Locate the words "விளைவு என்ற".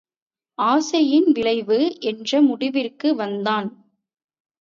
1.31-2.41